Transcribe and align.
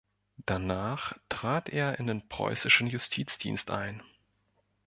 Danach 0.47 1.13
trat 1.29 1.69
er 1.69 1.99
in 1.99 2.07
den 2.07 2.27
preußischen 2.27 2.87
Justizdienst 2.87 3.69
ein. 3.69 4.01